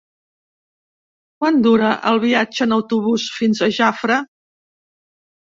[1.43, 4.19] Quant dura el viatge en autobús fins a Jafre?